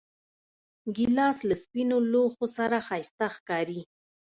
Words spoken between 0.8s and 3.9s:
ګیلاس له سپینو لوښو سره ښایسته ښکاري.